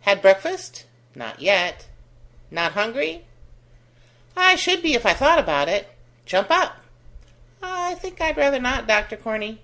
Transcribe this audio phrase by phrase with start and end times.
[0.00, 1.86] "Had breakfast?" "Not yet."
[2.50, 3.26] "Not hungry?"
[4.36, 5.90] "I should be if I thought about it."
[6.26, 6.78] "Jump up."
[7.62, 9.60] "I think I'd rather not, Doctor Corney."